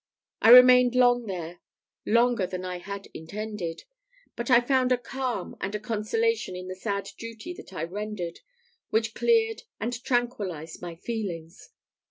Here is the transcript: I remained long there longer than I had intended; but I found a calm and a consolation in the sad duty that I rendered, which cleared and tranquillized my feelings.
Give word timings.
I 0.41 0.49
remained 0.49 0.95
long 0.95 1.27
there 1.27 1.59
longer 2.07 2.47
than 2.47 2.65
I 2.65 2.79
had 2.79 3.07
intended; 3.13 3.83
but 4.35 4.49
I 4.49 4.59
found 4.59 4.91
a 4.91 4.97
calm 4.97 5.55
and 5.61 5.75
a 5.75 5.79
consolation 5.79 6.55
in 6.55 6.67
the 6.67 6.73
sad 6.73 7.07
duty 7.19 7.53
that 7.53 7.71
I 7.71 7.83
rendered, 7.83 8.39
which 8.89 9.13
cleared 9.13 9.61
and 9.79 9.93
tranquillized 10.03 10.81
my 10.81 10.95
feelings. 10.95 11.69